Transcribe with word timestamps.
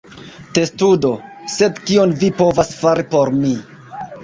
Testudo: 0.57 1.11
"Sed, 1.57 1.77
kion 1.91 2.17
vi 2.25 2.33
povas 2.41 2.73
fari 2.81 3.09
por 3.15 3.35
mi?" 3.45 3.55